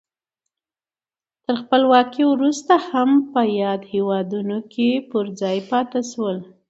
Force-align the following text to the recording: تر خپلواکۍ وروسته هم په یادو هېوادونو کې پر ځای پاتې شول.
تر 1.43 1.53
خپلواکۍ 1.61 2.23
وروسته 2.33 2.73
هم 2.89 3.09
په 3.31 3.41
یادو 3.61 3.87
هېوادونو 3.93 4.57
کې 4.73 4.89
پر 5.09 5.25
ځای 5.41 5.57
پاتې 5.69 6.01
شول. 6.11 6.37